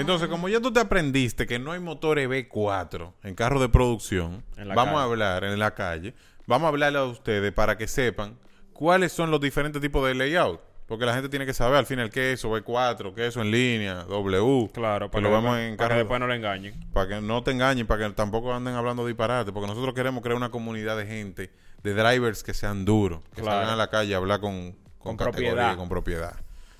[0.00, 4.44] Entonces, como ya tú te aprendiste que no hay motor EV4 en carro de producción,
[4.74, 6.14] vamos a hablar en la calle,
[6.46, 8.38] vamos a hablarle a ustedes para que sepan
[8.72, 10.60] cuáles son los diferentes tipos de layout.
[10.86, 13.42] Porque la gente tiene que saber al final qué es eso V4, qué es eso
[13.42, 14.70] en línea, W.
[14.72, 16.90] Claro, que para lo que, vemos después- en para que después no lo engañen.
[16.94, 19.52] Para que no te engañen, para que tampoco anden hablando disparate.
[19.52, 21.50] Porque nosotros queremos crear una comunidad de gente,
[21.82, 23.58] de drivers que sean duros, que Claro.
[23.58, 25.76] salgan a la calle a hablar con, con, Con categoría, propiedad.
[25.76, 26.36] con propiedad.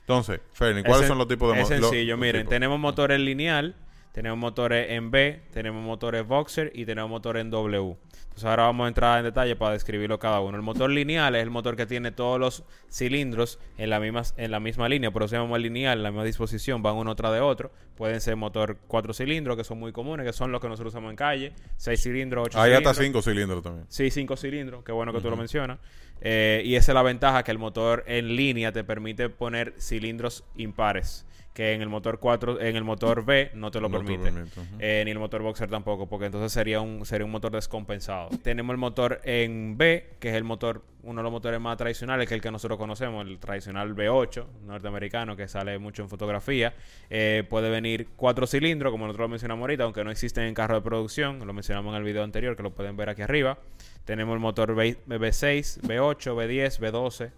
[0.08, 2.78] Entonces, Fernie, ¿cuáles Es son los tipos de Es mo- lo- sencillo, los miren, tenemos
[2.80, 3.74] motores lineal,
[4.18, 7.96] tenemos motores en B, tenemos motores boxer y tenemos motores en W.
[8.02, 10.56] Entonces ahora vamos a entrar en detalle para describirlo cada uno.
[10.56, 14.50] El motor lineal es el motor que tiene todos los cilindros en la misma, en
[14.50, 17.32] la misma línea, por eso se llama lineal, en la misma disposición, van uno tras
[17.32, 17.70] de otro.
[17.96, 21.10] Pueden ser motor cuatro cilindros, que son muy comunes, que son los que nosotros usamos
[21.10, 22.90] en calle, seis cilindros, ocho Hay cilindros.
[22.90, 23.86] hasta cinco cilindros también.
[23.88, 25.78] Sí, cinco cilindros, qué bueno que tú lo mencionas.
[26.20, 30.42] Eh, y esa es la ventaja que el motor en línea te permite poner cilindros
[30.56, 34.04] impares, que en el motor 4, en el motor B no te lo No te
[34.04, 34.30] permite.
[34.78, 38.28] Eh, ni el motor boxer tampoco, porque entonces sería un sería un motor descompensado.
[38.42, 42.28] Tenemos el motor en B, que es el motor uno de los motores más tradicionales,
[42.28, 46.74] que es el que nosotros conocemos, el tradicional V8 norteamericano, que sale mucho en fotografía.
[47.10, 50.74] Eh, puede venir cuatro cilindros, como nosotros lo mencionamos ahorita, aunque no existen en carro
[50.76, 53.58] de producción, lo mencionamos en el video anterior, que lo pueden ver aquí arriba.
[54.04, 57.30] Tenemos el motor V- V6, V8, V10, V12.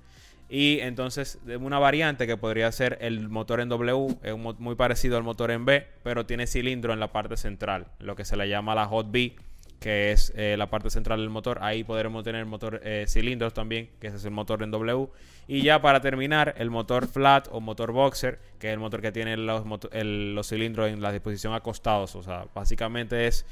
[0.53, 5.23] Y entonces, una variante que podría ser el motor en W, es muy parecido al
[5.23, 8.75] motor en B, pero tiene cilindro en la parte central, lo que se le llama
[8.75, 9.37] la Hot B,
[9.79, 11.59] que es eh, la parte central del motor.
[11.63, 15.09] Ahí podremos tener motor eh, cilindros también, que es el motor en W.
[15.47, 19.13] Y ya para terminar, el motor flat o motor boxer, que es el motor que
[19.13, 22.17] tiene los cilindros en la disposición acostados.
[22.17, 23.47] O sea, básicamente es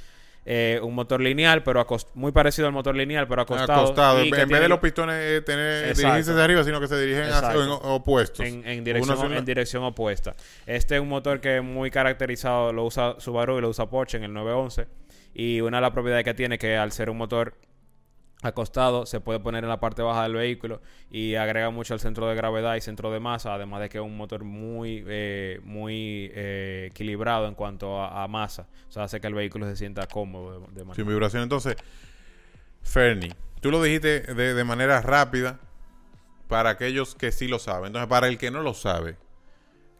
[0.44, 4.20] eh, un motor lineal, pero muy parecido al motor lineal, pero acostado.
[4.20, 6.00] En vez de los pistones eh, tener, Exacto.
[6.00, 8.46] dirigirse hacia arriba, sino que se dirigen hacia, en opuestos.
[8.46, 10.34] en, en dirección, en dirección opuesta.
[10.66, 14.16] Este es un motor que es muy caracterizado, lo usa Subaru y lo usa Porsche
[14.16, 14.86] en el 911.
[15.34, 17.54] Y una de las propiedades que tiene que al ser un motor
[18.42, 22.28] acostado se puede poner en la parte baja del vehículo y agrega mucho al centro
[22.28, 26.30] de gravedad y centro de masa, además de que es un motor muy eh, muy
[26.34, 30.06] eh, equilibrado en cuanto a, a masa, o sea, hace que el vehículo se sienta
[30.06, 31.42] cómodo de, de manera- Sin vibración.
[31.42, 31.76] Entonces,
[32.82, 35.58] Fernie, tú lo dijiste de, de manera rápida
[36.48, 37.88] para aquellos que sí lo saben.
[37.88, 39.16] Entonces, para el que no lo sabe,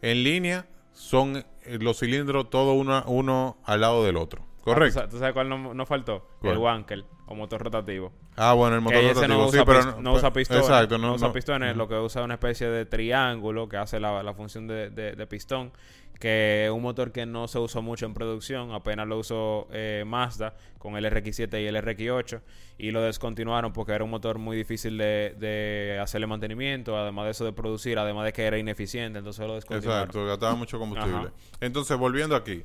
[0.01, 4.43] en línea son eh, los cilindros todo uno, uno al lado del otro.
[4.43, 5.09] Ah, ¿tú Correcto.
[5.09, 6.27] ¿Tú sabes cuál no, no faltó?
[6.39, 6.53] ¿Cuál?
[6.53, 8.11] El wankel o motor rotativo.
[8.35, 9.37] Ah, bueno, el motor rotativo.
[9.37, 10.63] no sí, usa, pero pis- no usa pistones.
[10.63, 13.77] Exacto, no, no, usa no- pistones, lo que usa es una especie de triángulo que
[13.77, 15.71] hace la, la función de, de- de pistón.
[16.19, 20.03] Que es un motor que no se usó mucho en producción, apenas lo usó eh,
[20.05, 22.41] Mazda con el RX7 y el RX8
[22.77, 27.31] y lo descontinuaron porque era un motor muy difícil de, de hacerle mantenimiento, además de
[27.31, 30.09] eso de producir, además de que era ineficiente, entonces lo descontinuaron.
[30.09, 31.15] Exacto, gastaba mucho combustible.
[31.29, 31.31] Ajá.
[31.61, 32.63] Entonces, volviendo aquí,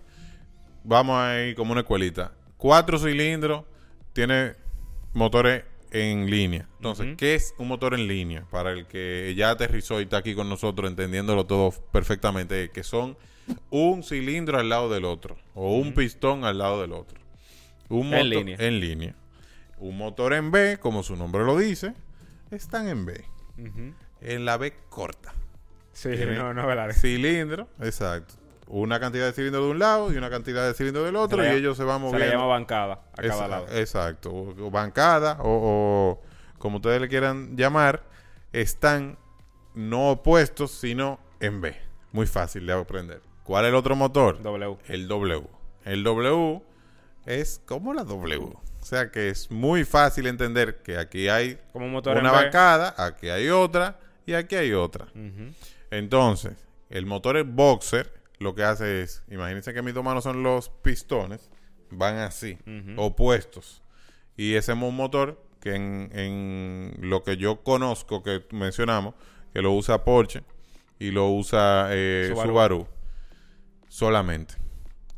[0.82, 2.32] vamos a ir como una escuelita.
[2.56, 3.62] Cuatro cilindros,
[4.14, 4.54] tiene
[5.12, 6.66] motores en línea.
[6.76, 7.16] Entonces.
[7.18, 8.46] ¿qué es un motor en línea?
[8.50, 13.16] Para el que ya aterrizó y está aquí con nosotros entendiéndolo todo perfectamente, que son
[13.70, 17.20] un cilindro al lado del otro o un pistón al lado del otro.
[17.90, 18.56] Un En motor- línea.
[18.58, 19.14] En línea.
[19.78, 21.92] Un motor en B, como su nombre lo dice,
[22.50, 23.24] están en B.
[24.20, 25.34] En la B corta.
[25.92, 26.92] Sí, Tiene no, no.
[26.92, 28.34] Cilindro, exacto.
[28.66, 31.48] Una cantidad de cilindros de un lado y una cantidad de cilindros del otro Se
[31.50, 32.24] le y ellos se van Se moviendo.
[32.26, 33.66] le llama bancada a cada Esa- lado.
[33.70, 34.30] Exacto.
[34.30, 35.48] O, o bancada o,
[36.20, 36.22] o
[36.58, 38.02] como ustedes le quieran llamar,
[38.52, 39.18] están
[39.74, 41.76] no opuestos, sino en B.
[42.12, 43.20] Muy fácil de aprender.
[43.42, 44.40] ¿Cuál es el otro motor?
[44.42, 44.78] W.
[44.88, 45.42] El W.
[45.84, 46.62] El W
[47.26, 48.38] es como la W.
[48.40, 52.94] O sea que es muy fácil entender que aquí hay Como un motor una bancada,
[52.98, 55.06] aquí hay otra y aquí hay otra.
[55.90, 56.52] Entonces,
[56.90, 60.68] el motor es boxer, lo que hace es, imagínense que mis dos manos son los
[60.68, 61.50] pistones,
[61.90, 62.58] van así,
[62.96, 63.82] opuestos.
[64.36, 69.14] Y ese es un motor que en, en lo que yo conozco, que mencionamos,
[69.52, 70.42] que lo usa Porsche
[70.98, 72.48] y lo usa eh, Subaru.
[72.50, 72.88] Subaru.
[73.88, 74.54] solamente.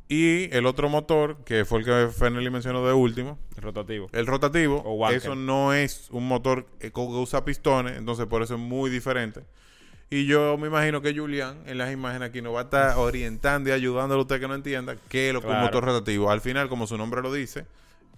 [0.08, 4.08] Y el otro motor, que fue el que Fernelli mencionó de último, Rotativo.
[4.12, 5.16] el rotativo, O Wankel.
[5.18, 9.42] eso no es un motor eh, que usa pistones, entonces por eso es muy diferente.
[10.08, 13.70] Y yo me imagino que Julián en las imágenes aquí nos va a estar orientando
[13.70, 15.66] y ayudándole a usted que no entienda qué es lo que es un Claro.
[15.66, 16.30] motor rotativo.
[16.30, 17.66] Al final, como su nombre lo dice,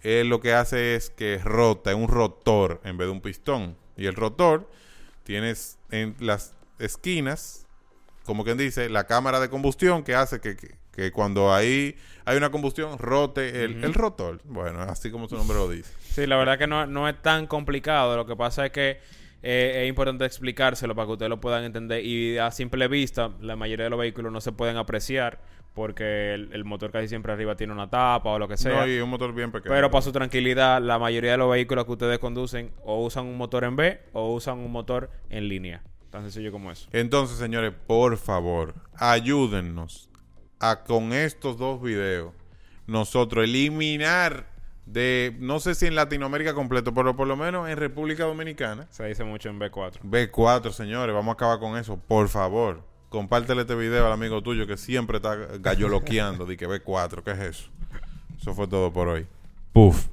[0.03, 3.75] él lo que hace es que rota, es un rotor en vez de un pistón.
[3.97, 4.69] Y el rotor
[5.25, 7.67] tienes en las esquinas,
[8.25, 12.37] como quien dice, la cámara de combustión que hace que, que- que cuando ahí hay
[12.37, 14.41] una combustión rote el, el rotor.
[14.45, 15.91] Bueno, así como su nombre lo dice.
[16.11, 18.17] Sí, la verdad que no, no es tan complicado.
[18.17, 19.01] Lo que pasa es que
[19.43, 22.05] eh, es importante explicárselo para que ustedes lo puedan entender.
[22.05, 25.41] Y a simple vista, la mayoría de los vehículos no se pueden apreciar
[25.75, 28.81] porque el, el motor casi siempre arriba tiene una tapa o lo que sea.
[28.81, 29.73] No, y un motor bien pequeño.
[29.73, 33.37] Pero para su tranquilidad, la mayoría de los vehículos que ustedes conducen o usan un
[33.37, 35.83] motor en B o usan un motor en línea.
[36.11, 36.89] Tan sencillo como eso.
[36.93, 40.09] Entonces, señores, por favor, ayúdennos
[40.59, 42.33] a con estos dos videos
[42.89, 44.48] nosotros eliminar
[44.93, 49.05] de, no sé si en Latinoamérica completo, pero por lo menos en República Dominicana, Se
[49.07, 50.01] dice mucho en B4.
[50.03, 52.83] B4, señores, vamos a acabar con eso, por favor.
[53.09, 57.39] Compártele este video al amigo tuyo que siempre está galloloqueando de que B4, ¿qué es
[57.39, 57.71] eso?
[58.39, 59.27] Eso fue todo por hoy.
[59.73, 60.07] Puf.